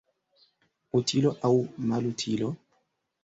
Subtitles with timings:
[0.99, 1.53] Utilo aŭ
[1.91, 2.49] malutilo?